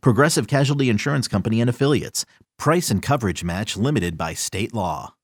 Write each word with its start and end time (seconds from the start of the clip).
Progressive 0.00 0.46
Casualty 0.46 0.88
Insurance 0.88 1.28
Company 1.28 1.60
and 1.60 1.70
Affiliates. 1.70 2.24
Price 2.58 2.90
and 2.90 3.02
coverage 3.02 3.44
match 3.44 3.76
limited 3.76 4.16
by 4.16 4.34
state 4.34 4.74
law. 4.74 5.14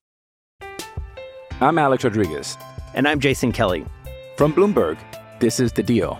I'm 1.60 1.78
Alex 1.78 2.04
Rodriguez. 2.04 2.56
And 2.94 3.06
I'm 3.06 3.20
Jason 3.20 3.52
Kelly. 3.52 3.84
From 4.36 4.52
Bloomberg, 4.52 4.98
this 5.40 5.60
is 5.60 5.72
The 5.72 5.82
Deal. 5.82 6.18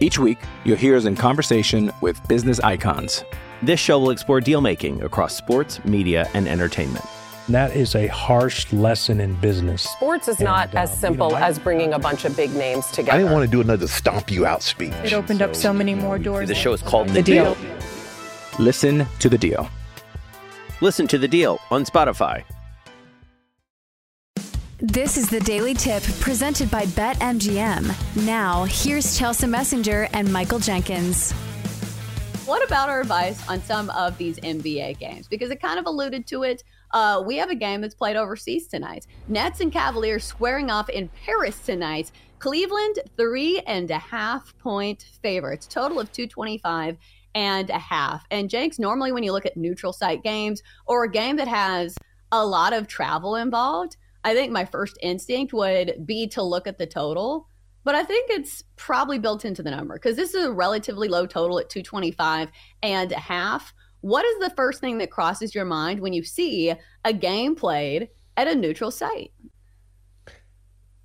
Each 0.00 0.18
week, 0.18 0.38
you'll 0.64 0.76
hear 0.76 0.96
us 0.96 1.04
in 1.04 1.14
conversation 1.14 1.92
with 2.00 2.20
business 2.28 2.60
icons. 2.60 3.24
This 3.62 3.80
show 3.80 3.98
will 3.98 4.10
explore 4.10 4.40
deal 4.40 4.60
making 4.60 5.02
across 5.02 5.36
sports, 5.36 5.82
media, 5.84 6.28
and 6.34 6.48
entertainment. 6.48 7.04
That 7.48 7.76
is 7.76 7.94
a 7.94 8.06
harsh 8.06 8.72
lesson 8.72 9.20
in 9.20 9.34
business. 9.34 9.82
Sports 9.82 10.28
is 10.28 10.40
not 10.40 10.68
And, 10.68 10.76
uh, 10.76 10.80
as 10.82 10.98
simple 10.98 11.28
you 11.28 11.34
know, 11.34 11.40
as 11.40 11.58
bringing 11.58 11.92
a 11.92 11.98
bunch 11.98 12.24
of 12.24 12.34
big 12.34 12.54
names 12.54 12.86
together. 12.86 13.12
I 13.12 13.18
didn't 13.18 13.32
want 13.32 13.44
to 13.44 13.50
do 13.50 13.60
another 13.60 13.86
stomp 13.86 14.30
you 14.30 14.46
out 14.46 14.62
speech. 14.62 14.94
It 15.04 15.12
opened 15.12 15.42
up 15.42 15.54
so 15.54 15.70
many 15.70 15.94
more 15.94 16.18
doors. 16.18 16.48
The 16.48 16.54
show 16.54 16.72
is 16.72 16.80
called 16.80 17.10
the 17.10 17.22
deal. 17.22 17.54
Listen 18.58 19.06
to 19.18 19.28
The 19.28 19.36
Deal. 19.36 19.68
Listen 20.80 21.06
to 21.08 21.18
the 21.18 21.28
deal 21.28 21.60
on 21.70 21.84
Spotify. 21.84 22.44
This 24.78 25.16
is 25.16 25.28
the 25.28 25.40
Daily 25.40 25.74
Tip 25.74 26.02
presented 26.20 26.70
by 26.70 26.84
BetMGM. 26.86 28.24
Now, 28.24 28.64
here's 28.64 29.18
Chelsa 29.18 29.48
Messinger 29.48 30.08
and 30.12 30.32
Michael 30.32 30.58
Jenkins. 30.58 31.32
What 32.46 32.62
about 32.62 32.90
our 32.90 33.00
advice 33.00 33.46
on 33.48 33.62
some 33.62 33.88
of 33.90 34.18
these 34.18 34.38
NBA 34.40 34.98
games? 34.98 35.26
Because 35.26 35.50
it 35.50 35.62
kind 35.62 35.78
of 35.78 35.86
alluded 35.86 36.26
to 36.26 36.42
it. 36.42 36.62
Uh, 36.94 37.20
we 37.26 37.36
have 37.36 37.50
a 37.50 37.54
game 37.54 37.80
that's 37.80 37.94
played 37.94 38.16
overseas 38.16 38.68
tonight. 38.68 39.06
Nets 39.26 39.60
and 39.60 39.72
Cavaliers 39.72 40.24
squaring 40.24 40.70
off 40.70 40.88
in 40.88 41.10
Paris 41.26 41.58
tonight. 41.58 42.12
Cleveland, 42.38 43.00
three 43.16 43.60
and 43.66 43.90
a 43.90 43.98
half 43.98 44.56
point 44.58 45.04
favorites, 45.20 45.66
total 45.66 45.98
of 45.98 46.12
225 46.12 46.96
and 47.34 47.68
a 47.68 47.78
half. 47.78 48.24
And 48.30 48.48
Jenks, 48.48 48.78
normally 48.78 49.10
when 49.10 49.24
you 49.24 49.32
look 49.32 49.44
at 49.44 49.56
neutral 49.56 49.92
site 49.92 50.22
games 50.22 50.62
or 50.86 51.02
a 51.02 51.10
game 51.10 51.36
that 51.36 51.48
has 51.48 51.96
a 52.30 52.46
lot 52.46 52.72
of 52.72 52.86
travel 52.86 53.34
involved, 53.34 53.96
I 54.22 54.32
think 54.32 54.52
my 54.52 54.64
first 54.64 54.96
instinct 55.02 55.52
would 55.52 56.06
be 56.06 56.28
to 56.28 56.42
look 56.42 56.68
at 56.68 56.78
the 56.78 56.86
total 56.86 57.48
but 57.84 57.94
I 57.94 58.02
think 58.02 58.30
it's 58.30 58.64
probably 58.76 59.18
built 59.18 59.44
into 59.44 59.62
the 59.62 59.70
number 59.70 59.94
because 59.94 60.16
this 60.16 60.34
is 60.34 60.46
a 60.46 60.52
relatively 60.52 61.06
low 61.06 61.26
total 61.26 61.58
at 61.58 61.68
225 61.68 62.50
and 62.82 63.12
a 63.12 63.18
half. 63.18 63.74
What 64.04 64.26
is 64.26 64.38
the 64.38 64.50
first 64.50 64.82
thing 64.82 64.98
that 64.98 65.10
crosses 65.10 65.54
your 65.54 65.64
mind 65.64 66.00
when 66.00 66.12
you 66.12 66.24
see 66.24 66.74
a 67.06 67.12
game 67.14 67.54
played 67.54 68.10
at 68.36 68.46
a 68.46 68.54
neutral 68.54 68.90
site? 68.90 69.32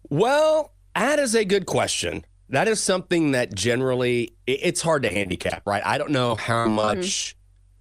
Well, 0.09 0.73
that 0.95 1.17
is 1.17 1.33
a 1.33 1.45
good 1.45 1.65
question. 1.65 2.25
That 2.49 2.67
is 2.67 2.83
something 2.83 3.31
that 3.31 3.55
generally 3.55 4.35
it's 4.45 4.81
hard 4.81 5.03
to 5.03 5.09
handicap, 5.09 5.65
right? 5.65 5.81
I 5.85 5.97
don't 5.97 6.11
know 6.11 6.35
how 6.35 6.65
mm-hmm. 6.65 6.75
much 6.75 7.37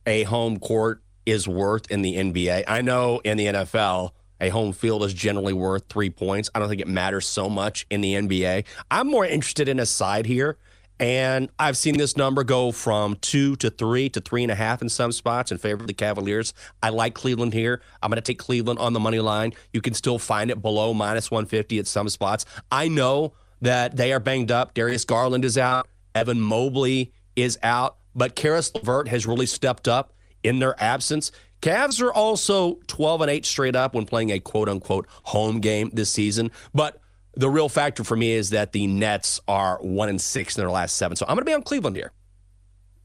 a 0.06 0.22
home 0.22 0.60
court 0.60 1.02
is 1.26 1.48
worth 1.48 1.90
in 1.90 2.02
the 2.02 2.14
NBA. 2.14 2.62
I 2.68 2.80
know 2.82 3.20
in 3.24 3.38
the 3.38 3.46
NFL, 3.46 4.12
a 4.40 4.50
home 4.50 4.72
field 4.72 5.02
is 5.02 5.12
generally 5.12 5.52
worth 5.52 5.88
three 5.88 6.10
points. 6.10 6.48
I 6.54 6.60
don't 6.60 6.68
think 6.68 6.80
it 6.80 6.86
matters 6.86 7.26
so 7.26 7.50
much 7.50 7.88
in 7.90 8.02
the 8.02 8.14
NBA. 8.14 8.66
I'm 8.88 9.08
more 9.08 9.26
interested 9.26 9.68
in 9.68 9.80
a 9.80 9.86
side 9.86 10.26
here. 10.26 10.58
And 11.00 11.48
I've 11.58 11.76
seen 11.76 11.96
this 11.96 12.16
number 12.16 12.42
go 12.42 12.72
from 12.72 13.16
two 13.20 13.54
to 13.56 13.70
three 13.70 14.08
to 14.10 14.20
three 14.20 14.42
and 14.42 14.50
a 14.50 14.54
half 14.54 14.82
in 14.82 14.88
some 14.88 15.12
spots 15.12 15.52
in 15.52 15.58
favor 15.58 15.82
of 15.82 15.86
the 15.86 15.94
Cavaliers. 15.94 16.54
I 16.82 16.88
like 16.88 17.14
Cleveland 17.14 17.52
here. 17.52 17.80
I'm 18.02 18.10
going 18.10 18.16
to 18.16 18.22
take 18.22 18.38
Cleveland 18.38 18.80
on 18.80 18.92
the 18.92 19.00
money 19.00 19.20
line. 19.20 19.52
You 19.72 19.80
can 19.80 19.94
still 19.94 20.18
find 20.18 20.50
it 20.50 20.60
below 20.60 20.92
minus 20.92 21.30
150 21.30 21.78
at 21.78 21.86
some 21.86 22.08
spots. 22.08 22.44
I 22.72 22.88
know 22.88 23.34
that 23.60 23.96
they 23.96 24.12
are 24.12 24.20
banged 24.20 24.50
up. 24.50 24.74
Darius 24.74 25.04
Garland 25.04 25.44
is 25.44 25.56
out. 25.56 25.86
Evan 26.14 26.40
Mobley 26.40 27.12
is 27.36 27.58
out. 27.62 27.96
But 28.14 28.34
Caris 28.34 28.74
LeVert 28.74 29.08
has 29.08 29.26
really 29.26 29.46
stepped 29.46 29.86
up 29.86 30.12
in 30.42 30.58
their 30.58 30.80
absence. 30.82 31.30
Cavs 31.62 32.00
are 32.00 32.12
also 32.12 32.78
12 32.86 33.22
and 33.22 33.30
8 33.30 33.46
straight 33.46 33.76
up 33.76 33.94
when 33.94 34.04
playing 34.04 34.30
a 34.30 34.40
quote 34.40 34.68
unquote 34.68 35.06
home 35.24 35.60
game 35.60 35.90
this 35.92 36.10
season. 36.10 36.50
But 36.74 37.00
the 37.38 37.48
real 37.48 37.68
factor 37.68 38.02
for 38.02 38.16
me 38.16 38.32
is 38.32 38.50
that 38.50 38.72
the 38.72 38.88
Nets 38.88 39.40
are 39.46 39.78
1 39.80 40.08
and 40.08 40.20
6 40.20 40.56
in 40.56 40.60
their 40.60 40.70
last 40.70 40.96
seven. 40.96 41.16
So 41.16 41.24
I'm 41.28 41.36
going 41.36 41.44
to 41.44 41.44
be 41.44 41.54
on 41.54 41.62
Cleveland 41.62 41.94
here. 41.94 42.12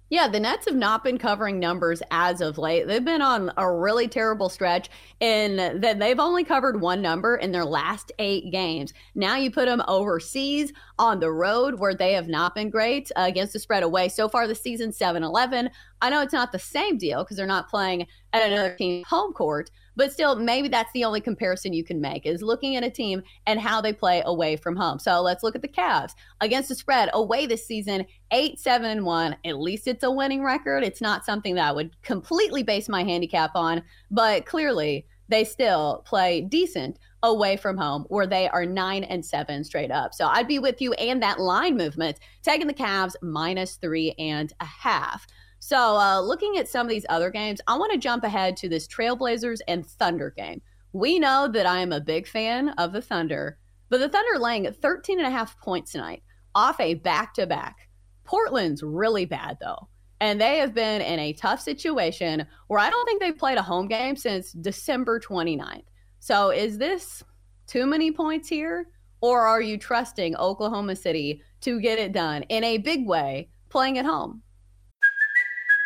Yeah, 0.09 0.27
the 0.27 0.39
Nets 0.39 0.65
have 0.65 0.75
not 0.75 1.03
been 1.03 1.17
covering 1.17 1.59
numbers 1.59 2.01
as 2.11 2.41
of 2.41 2.57
late. 2.57 2.87
They've 2.87 3.03
been 3.03 3.21
on 3.21 3.51
a 3.57 3.71
really 3.71 4.07
terrible 4.07 4.49
stretch 4.49 4.89
and 5.21 5.57
that 5.57 5.99
they've 5.99 6.19
only 6.19 6.43
covered 6.43 6.81
one 6.81 7.01
number 7.01 7.35
in 7.35 7.51
their 7.51 7.65
last 7.65 8.11
eight 8.19 8.51
games. 8.51 8.93
Now 9.15 9.37
you 9.37 9.49
put 9.49 9.65
them 9.65 9.83
overseas 9.87 10.73
on 10.99 11.19
the 11.19 11.31
road 11.31 11.79
where 11.79 11.95
they 11.95 12.13
have 12.13 12.27
not 12.27 12.53
been 12.53 12.69
great 12.69 13.11
uh, 13.15 13.21
against 13.21 13.53
the 13.53 13.59
spread 13.59 13.81
away. 13.81 14.09
So 14.09 14.29
far 14.29 14.47
this 14.47 14.61
season, 14.61 14.91
7 14.91 15.23
11. 15.23 15.69
I 16.01 16.09
know 16.09 16.21
it's 16.21 16.33
not 16.33 16.51
the 16.51 16.59
same 16.59 16.97
deal 16.97 17.23
because 17.23 17.37
they're 17.37 17.47
not 17.47 17.69
playing 17.69 18.05
at 18.33 18.51
another 18.51 18.75
team's 18.75 19.07
home 19.07 19.31
court, 19.31 19.69
but 19.95 20.11
still, 20.11 20.35
maybe 20.35 20.67
that's 20.67 20.91
the 20.93 21.03
only 21.03 21.21
comparison 21.21 21.71
you 21.71 21.83
can 21.83 22.01
make 22.01 22.25
is 22.25 22.41
looking 22.41 22.75
at 22.75 22.83
a 22.83 22.89
team 22.89 23.21
and 23.45 23.59
how 23.59 23.79
they 23.79 23.93
play 23.93 24.23
away 24.25 24.55
from 24.55 24.75
home. 24.75 24.97
So 24.99 25.21
let's 25.21 25.43
look 25.43 25.55
at 25.55 25.61
the 25.61 25.67
Cavs 25.67 26.13
against 26.41 26.69
the 26.69 26.75
spread 26.75 27.09
away 27.13 27.45
this 27.45 27.65
season, 27.65 28.05
eight, 28.31 28.59
seven, 28.59 28.89
and 28.89 29.05
one. 29.05 29.35
At 29.45 29.59
least 29.59 29.87
it's 29.87 30.03
a 30.03 30.11
winning 30.11 30.43
record. 30.43 30.83
It's 30.83 31.01
not 31.01 31.25
something 31.25 31.55
that 31.55 31.69
I 31.69 31.71
would 31.71 32.01
completely 32.01 32.63
base 32.63 32.89
my 32.89 33.03
handicap 33.03 33.51
on, 33.55 33.83
but 34.09 34.45
clearly 34.45 35.05
they 35.29 35.43
still 35.43 36.03
play 36.05 36.41
decent 36.41 36.99
away 37.21 37.55
from 37.55 37.77
home 37.77 38.05
where 38.09 38.27
they 38.27 38.49
are 38.49 38.65
nine 38.65 39.03
and 39.03 39.25
seven 39.25 39.63
straight 39.63 39.91
up. 39.91 40.13
So 40.13 40.27
I'd 40.27 40.47
be 40.47 40.59
with 40.59 40.81
you 40.81 40.93
and 40.93 41.21
that 41.23 41.39
line 41.39 41.77
movement, 41.77 42.19
taking 42.41 42.67
the 42.67 42.73
Cavs 42.73 43.13
minus 43.21 43.75
three 43.75 44.13
and 44.19 44.51
a 44.59 44.65
half. 44.65 45.25
So, 45.65 45.95
uh, 45.97 46.19
looking 46.19 46.57
at 46.57 46.67
some 46.67 46.85
of 46.85 46.89
these 46.89 47.05
other 47.07 47.29
games, 47.29 47.61
I 47.67 47.77
want 47.77 47.93
to 47.93 47.97
jump 47.97 48.25
ahead 48.25 48.57
to 48.57 48.67
this 48.67 48.85
Trailblazers 48.85 49.59
and 49.65 49.85
Thunder 49.85 50.33
game. 50.35 50.61
We 50.91 51.19
know 51.19 51.47
that 51.47 51.65
I 51.65 51.79
am 51.79 51.93
a 51.93 52.01
big 52.01 52.27
fan 52.27 52.71
of 52.71 52.91
the 52.91 53.01
Thunder, 53.01 53.57
but 53.87 54.01
the 54.01 54.09
Thunder 54.09 54.39
laying 54.39 54.69
13 54.69 55.19
and 55.19 55.25
a 55.25 55.31
half 55.31 55.57
points 55.57 55.93
tonight 55.93 56.21
off 56.53 56.77
a 56.81 56.95
back 56.95 57.33
to 57.35 57.47
back. 57.47 57.87
Portland's 58.25 58.83
really 58.83 59.23
bad, 59.23 59.55
though. 59.61 59.87
And 60.19 60.39
they 60.39 60.57
have 60.57 60.73
been 60.73 61.01
in 61.01 61.17
a 61.19 61.31
tough 61.31 61.61
situation 61.61 62.45
where 62.67 62.81
I 62.81 62.89
don't 62.89 63.05
think 63.05 63.21
they've 63.21 63.37
played 63.37 63.57
a 63.57 63.63
home 63.63 63.87
game 63.87 64.17
since 64.17 64.51
December 64.51 65.17
29th. 65.17 65.85
So, 66.19 66.49
is 66.49 66.77
this 66.77 67.23
too 67.67 67.85
many 67.85 68.11
points 68.11 68.49
here? 68.49 68.89
Or 69.21 69.47
are 69.47 69.61
you 69.61 69.77
trusting 69.77 70.35
Oklahoma 70.35 70.97
City 70.97 71.41
to 71.61 71.79
get 71.79 71.99
it 71.99 72.11
done 72.11 72.43
in 72.49 72.65
a 72.65 72.79
big 72.79 73.07
way 73.07 73.47
playing 73.69 73.97
at 73.97 74.03
home? 74.03 74.42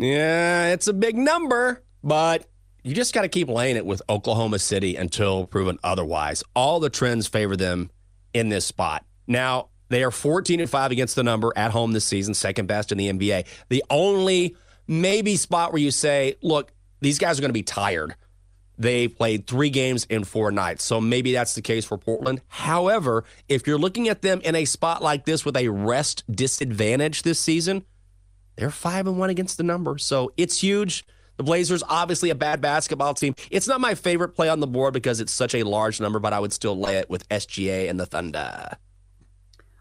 Yeah, 0.00 0.72
it's 0.72 0.88
a 0.88 0.94
big 0.94 1.16
number, 1.16 1.82
but 2.02 2.46
you 2.82 2.94
just 2.94 3.12
got 3.12 3.22
to 3.22 3.28
keep 3.28 3.48
laying 3.48 3.76
it 3.76 3.84
with 3.84 4.00
Oklahoma 4.08 4.58
City 4.58 4.96
until 4.96 5.46
proven 5.46 5.78
otherwise. 5.84 6.42
All 6.56 6.80
the 6.80 6.88
trends 6.88 7.26
favor 7.26 7.54
them 7.54 7.90
in 8.32 8.48
this 8.48 8.64
spot. 8.64 9.04
Now, 9.26 9.68
they 9.90 10.02
are 10.02 10.10
14 10.10 10.60
and 10.60 10.70
5 10.70 10.90
against 10.90 11.16
the 11.16 11.22
number 11.22 11.52
at 11.54 11.70
home 11.72 11.92
this 11.92 12.06
season, 12.06 12.32
second 12.32 12.66
best 12.66 12.92
in 12.92 12.98
the 12.98 13.12
NBA. 13.12 13.46
The 13.68 13.84
only 13.90 14.56
maybe 14.86 15.36
spot 15.36 15.72
where 15.72 15.82
you 15.82 15.90
say, 15.90 16.36
look, 16.40 16.72
these 17.00 17.18
guys 17.18 17.38
are 17.38 17.42
going 17.42 17.50
to 17.50 17.54
be 17.54 17.62
tired. 17.62 18.14
They 18.78 19.08
played 19.08 19.46
three 19.46 19.68
games 19.68 20.06
in 20.08 20.24
four 20.24 20.50
nights. 20.50 20.84
So 20.84 20.98
maybe 20.98 21.34
that's 21.34 21.54
the 21.54 21.60
case 21.60 21.84
for 21.84 21.98
Portland. 21.98 22.40
However, 22.48 23.24
if 23.48 23.66
you're 23.66 23.78
looking 23.78 24.08
at 24.08 24.22
them 24.22 24.40
in 24.40 24.54
a 24.54 24.64
spot 24.64 25.02
like 25.02 25.26
this 25.26 25.44
with 25.44 25.58
a 25.58 25.68
rest 25.68 26.24
disadvantage 26.30 27.22
this 27.22 27.38
season, 27.38 27.84
they're 28.60 28.70
five 28.70 29.06
and 29.06 29.18
one 29.18 29.30
against 29.30 29.56
the 29.56 29.62
number. 29.62 29.96
So 29.96 30.32
it's 30.36 30.60
huge. 30.60 31.06
The 31.38 31.42
Blazers, 31.42 31.82
obviously 31.88 32.28
a 32.28 32.34
bad 32.34 32.60
basketball 32.60 33.14
team. 33.14 33.34
It's 33.50 33.66
not 33.66 33.80
my 33.80 33.94
favorite 33.94 34.36
play 34.36 34.50
on 34.50 34.60
the 34.60 34.66
board 34.66 34.92
because 34.92 35.18
it's 35.18 35.32
such 35.32 35.54
a 35.54 35.62
large 35.62 35.98
number, 35.98 36.18
but 36.18 36.34
I 36.34 36.40
would 36.40 36.52
still 36.52 36.78
lay 36.78 36.96
it 36.96 37.08
with 37.08 37.26
SGA 37.30 37.88
and 37.88 37.98
the 37.98 38.04
Thunder. 38.04 38.76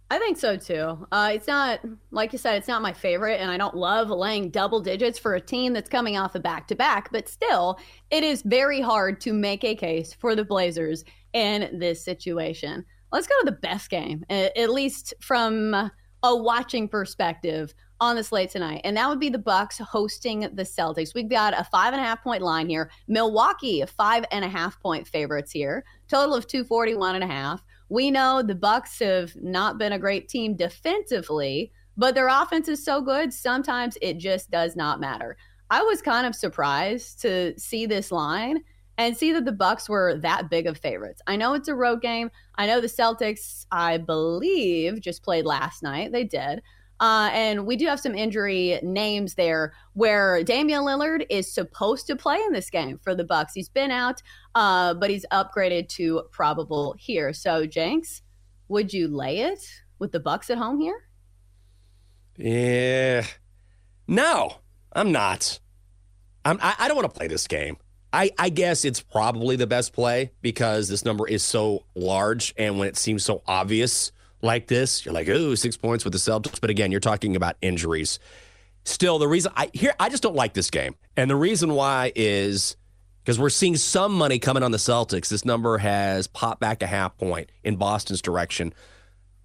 I 0.09 0.17
think 0.17 0.37
so 0.37 0.55
too. 0.55 1.05
Uh, 1.11 1.31
it's 1.33 1.45
not, 1.45 1.81
like 2.11 2.31
you 2.31 2.39
said, 2.39 2.55
it's 2.55 2.69
not 2.69 2.81
my 2.81 2.93
favorite, 2.93 3.41
and 3.41 3.51
I 3.51 3.57
don't 3.57 3.75
love 3.75 4.09
laying 4.09 4.49
double 4.49 4.79
digits 4.79 5.19
for 5.19 5.35
a 5.35 5.41
team 5.41 5.73
that's 5.73 5.89
coming 5.89 6.17
off 6.17 6.33
a 6.35 6.39
back 6.39 6.67
to 6.69 6.75
back, 6.75 7.11
but 7.11 7.27
still, 7.27 7.79
it 8.09 8.23
is 8.23 8.41
very 8.43 8.79
hard 8.79 9.19
to 9.21 9.33
make 9.33 9.65
a 9.65 9.75
case 9.75 10.13
for 10.13 10.35
the 10.35 10.45
Blazers 10.45 11.03
in 11.33 11.77
this 11.77 12.03
situation. 12.03 12.85
Let's 13.11 13.27
go 13.27 13.35
to 13.41 13.45
the 13.45 13.57
best 13.57 13.89
game, 13.89 14.23
at 14.29 14.69
least 14.69 15.13
from 15.19 15.73
a 16.23 16.35
watching 16.35 16.87
perspective 16.87 17.73
on 18.01 18.15
the 18.15 18.23
slate 18.23 18.49
tonight, 18.49 18.81
and 18.83 18.95
that 18.95 19.09
would 19.09 19.19
be 19.19 19.29
the 19.29 19.37
Bucks 19.37 19.77
hosting 19.77 20.41
the 20.41 20.63
Celtics. 20.63 21.13
We've 21.13 21.29
got 21.29 21.59
a 21.59 21.63
five 21.63 21.93
and 21.93 22.01
a 22.01 22.05
half 22.05 22.23
point 22.23 22.41
line 22.41 22.69
here. 22.69 22.89
Milwaukee, 23.07 23.83
five 23.85 24.25
and 24.31 24.45
a 24.45 24.49
half 24.49 24.79
point 24.79 25.07
favorites 25.07 25.51
here. 25.51 25.83
Total 26.07 26.35
of 26.35 26.47
241 26.47 27.15
and 27.15 27.23
a 27.23 27.27
half. 27.27 27.63
We 27.89 28.11
know 28.11 28.41
the 28.41 28.55
Bucks 28.55 28.99
have 28.99 29.35
not 29.35 29.77
been 29.77 29.93
a 29.93 29.99
great 29.99 30.29
team 30.29 30.55
defensively, 30.55 31.71
but 31.97 32.15
their 32.15 32.29
offense 32.29 32.67
is 32.67 32.83
so 32.83 33.01
good, 33.01 33.33
sometimes 33.33 33.97
it 34.01 34.17
just 34.17 34.49
does 34.51 34.75
not 34.75 34.99
matter. 34.99 35.35
I 35.69 35.81
was 35.81 36.01
kind 36.01 36.25
of 36.25 36.35
surprised 36.35 37.21
to 37.21 37.59
see 37.59 37.85
this 37.85 38.11
line 38.11 38.61
and 38.97 39.15
see 39.15 39.31
that 39.31 39.45
the 39.45 39.51
Bucks 39.51 39.87
were 39.87 40.17
that 40.17 40.49
big 40.49 40.67
of 40.67 40.77
favorites. 40.77 41.21
I 41.25 41.35
know 41.35 41.53
it's 41.53 41.67
a 41.67 41.75
road 41.75 42.01
game. 42.01 42.31
I 42.55 42.67
know 42.67 42.81
the 42.81 42.87
Celtics, 42.87 43.65
I 43.71 43.97
believe, 43.97 44.99
just 44.99 45.23
played 45.23 45.45
last 45.45 45.83
night. 45.83 46.11
They 46.11 46.25
did. 46.25 46.61
Uh, 46.99 47.29
and 47.31 47.65
we 47.65 47.77
do 47.77 47.85
have 47.85 47.99
some 47.99 48.13
injury 48.13 48.79
names 48.83 49.35
there 49.35 49.73
where 49.93 50.43
Damian 50.43 50.81
Lillard 50.81 51.25
is 51.29 51.51
supposed 51.51 52.07
to 52.07 52.15
play 52.15 52.37
in 52.45 52.51
this 52.51 52.69
game 52.69 52.99
for 53.01 53.15
the 53.15 53.23
Bucks. 53.23 53.53
He's 53.53 53.69
been 53.69 53.91
out, 53.91 54.21
uh, 54.55 54.93
but 54.95 55.09
he's 55.09 55.25
upgraded 55.31 55.87
to 55.89 56.23
probable 56.31 56.95
here. 56.97 57.31
So, 57.31 57.65
Jenks, 57.65 58.21
would 58.67 58.93
you 58.93 59.07
lay 59.07 59.39
it 59.39 59.59
with 59.97 60.11
the 60.11 60.19
Bucks 60.19 60.49
at 60.49 60.57
home 60.57 60.79
here? 60.79 61.05
Yeah, 62.37 63.25
no, 64.07 64.55
I'm 64.93 65.11
not. 65.11 65.59
I'm, 66.45 66.59
I, 66.61 66.75
I 66.79 66.87
don't 66.87 66.97
want 66.97 67.11
to 67.11 67.17
play 67.17 67.27
this 67.27 67.47
game. 67.47 67.77
I, 68.11 68.31
I 68.39 68.49
guess 68.49 68.85
it's 68.85 69.01
probably 69.01 69.55
the 69.55 69.67
best 69.67 69.93
play 69.93 70.31
because 70.41 70.87
this 70.87 71.05
number 71.05 71.27
is 71.27 71.43
so 71.43 71.85
large, 71.95 72.53
and 72.57 72.79
when 72.79 72.87
it 72.87 72.97
seems 72.97 73.23
so 73.23 73.43
obvious 73.45 74.11
like 74.41 74.67
this, 74.67 75.05
you're 75.05 75.13
like, 75.13 75.29
oh, 75.29 75.55
six 75.55 75.77
points 75.77 76.03
with 76.03 76.13
the 76.13 76.19
Celtics. 76.19 76.61
But 76.61 76.69
again, 76.69 76.91
you're 76.91 76.99
talking 76.99 77.35
about 77.35 77.55
injuries. 77.61 78.19
Still, 78.85 79.19
the 79.19 79.27
reason 79.27 79.51
I 79.55 79.69
here 79.73 79.93
I 79.99 80.09
just 80.09 80.23
don't 80.23 80.35
like 80.35 80.53
this 80.53 80.69
game. 80.69 80.95
And 81.17 81.29
the 81.29 81.35
reason 81.35 81.73
why 81.73 82.11
is 82.15 82.75
because 83.23 83.37
we're 83.37 83.49
seeing 83.49 83.75
some 83.75 84.13
money 84.13 84.39
coming 84.39 84.63
on 84.63 84.71
the 84.71 84.77
Celtics. 84.77 85.29
This 85.29 85.45
number 85.45 85.77
has 85.77 86.27
popped 86.27 86.59
back 86.59 86.81
a 86.81 86.87
half 86.87 87.17
point 87.17 87.51
in 87.63 87.75
Boston's 87.75 88.21
direction. 88.21 88.73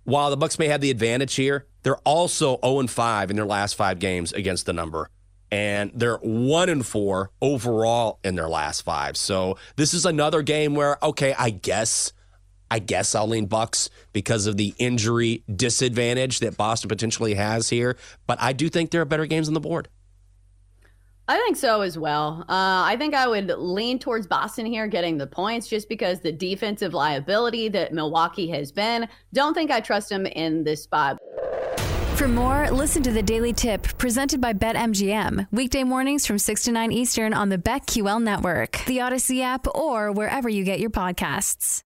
While 0.05 0.31
the 0.31 0.37
Bucks 0.37 0.58
may 0.58 0.69
have 0.69 0.81
the 0.81 0.91
advantage 0.91 1.35
here, 1.35 1.67
they're 1.82 1.99
also 1.99 2.58
0 2.64 2.87
5 2.87 3.31
in 3.31 3.37
their 3.37 3.44
last 3.44 3.75
five 3.75 3.99
games 3.99 4.32
against 4.32 4.67
the 4.67 4.73
number. 4.73 5.11
And 5.50 5.93
they're 5.94 6.17
one 6.17 6.69
and 6.69 6.85
four 6.85 7.31
overall 7.40 8.19
in 8.25 8.35
their 8.35 8.49
last 8.49 8.82
five. 8.82 9.17
So 9.17 9.56
this 9.76 9.94
is 9.94 10.05
another 10.05 10.43
game 10.43 10.75
where, 10.75 10.97
okay, 11.02 11.35
I 11.38 11.50
guess 11.50 12.12
I 12.70 12.78
guess 12.78 13.14
I'll 13.14 13.28
lean 13.28 13.46
Bucks 13.46 13.90
because 14.12 14.46
of 14.46 14.56
the 14.56 14.75
injury 14.78 15.43
disadvantage 15.55 16.40
that 16.40 16.56
Boston 16.56 16.88
potentially 16.88 17.34
has 17.34 17.69
here. 17.69 17.96
But 18.26 18.40
I 18.40 18.52
do 18.52 18.69
think 18.69 18.90
there 18.90 19.00
are 19.00 19.06
better 19.06 19.26
games 19.26 19.49
on 19.49 19.55
the 19.55 19.61
board. 19.61 19.88
I 21.26 21.38
think 21.38 21.56
so 21.56 21.81
as 21.81 21.96
well. 21.96 22.44
Uh, 22.49 22.84
I 22.84 22.96
think 22.99 23.14
I 23.14 23.26
would 23.26 23.49
lean 23.49 23.99
towards 23.99 24.26
Boston 24.26 24.66
here 24.66 24.87
getting 24.87 25.16
the 25.16 25.26
points 25.26 25.69
just 25.69 25.88
because 25.88 26.20
the 26.20 26.32
defensive 26.32 26.93
liability 26.93 27.69
that 27.70 27.94
Milwaukee 27.94 28.49
has 28.50 28.70
been. 28.70 29.08
Don't 29.32 29.55
think 29.55 29.70
I 29.70 29.81
trust 29.81 30.11
them 30.11 30.26
in 30.26 30.64
this 30.64 30.82
spot. 30.82 31.19
For 32.16 32.28
more, 32.28 32.70
listen 32.70 33.02
to 33.05 33.11
the 33.11 33.22
Daily 33.22 33.52
Tip 33.52 33.82
presented 33.99 34.40
by 34.40 34.52
BetMGM. 34.52 35.49
Weekday 35.50 35.82
mornings 35.82 36.26
from 36.26 36.38
6 36.38 36.62
to 36.64 36.72
9 36.72 36.93
Eastern 36.93 37.32
on 37.32 37.49
the 37.49 37.58
BetQL 37.58 38.22
network, 38.22 38.82
the 38.87 38.99
Audacy 38.99 39.43
app, 39.43 39.66
or 39.75 40.12
wherever 40.12 40.49
you 40.49 40.62
get 40.62 40.78
your 40.78 40.90
podcasts. 40.90 41.84